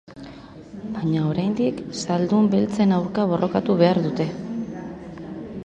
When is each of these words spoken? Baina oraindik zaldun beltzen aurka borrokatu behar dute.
Baina 0.93 1.25
oraindik 1.31 1.83
zaldun 1.99 2.49
beltzen 2.55 2.95
aurka 2.97 3.27
borrokatu 3.33 3.79
behar 3.83 4.03
dute. 4.07 4.31